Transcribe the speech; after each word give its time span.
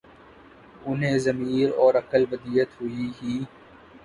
انہیں 0.85 1.17
ضمیر 1.19 1.69
اور 1.81 1.93
عقل 1.95 2.25
ودیعت 2.31 2.81
ہوئی 2.81 3.09
ہی 3.17 3.39